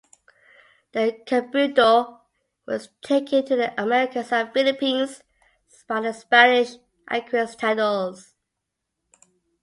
[0.93, 2.21] The "cabildo"
[2.65, 5.21] was taken to the Americas and Philippines
[5.87, 6.77] by the Spanish
[7.07, 8.33] conquistadors.